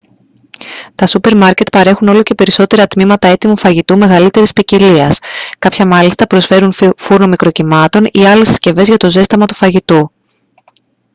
τα 0.95 1.05
σούπερ 1.07 1.35
μάρκετ 1.37 1.69
παρέχουν 1.69 2.07
όλο 2.07 2.23
και 2.23 2.35
περισσότερα 2.35 2.87
τμήματα 2.87 3.27
έτοιμου 3.27 3.57
φαγητού 3.57 3.97
μεγαλύτερης 3.97 4.53
ποικιλίας 4.53 5.19
κάποια 5.59 5.85
μάλιστα 5.85 6.27
προσφέρουν 6.27 6.73
φούρνο 6.97 7.27
μικροκυμάτων 7.27 8.07
ή 8.11 8.25
άλλες 8.25 8.47
συσκευές 8.47 8.87
για 8.87 8.97
το 8.97 9.09
ζέσταμα 9.09 9.45
του 9.45 9.53
φαγητού 9.55 10.11